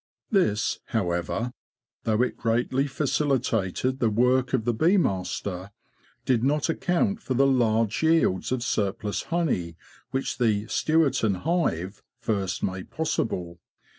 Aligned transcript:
This, 0.31 0.79
however, 0.85 1.53
though 2.05 2.23
it 2.23 2.35
greatly 2.35 2.87
facilitated 2.87 3.99
the 3.99 4.09
work 4.09 4.51
of 4.51 4.65
the 4.65 4.73
bee 4.73 4.97
master, 4.97 5.69
did 6.25 6.43
not 6.43 6.69
account 6.69 7.21
for 7.21 7.35
the 7.35 7.45
large 7.45 8.01
yields 8.01 8.51
of 8.51 8.63
surplus 8.63 9.21
'honey, 9.25 9.77
which 10.09 10.39
the 10.39 10.65
"Stewarton'' 10.65 11.35
hive 11.43 12.01
first 12.17 12.63
made 12.63 12.89
possible. 12.89 13.59